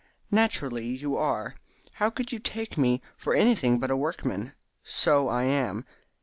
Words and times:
"Naturally 0.31 0.87
you 0.87 1.15
are. 1.15 1.53
How 1.91 2.09
could 2.09 2.31
you 2.31 2.39
take 2.39 2.75
me 2.75 3.03
for 3.17 3.35
anything 3.35 3.77
but 3.77 3.91
a 3.91 3.95
workman? 3.95 4.53
So 4.81 5.27
I 5.27 5.43
am. 5.43 5.85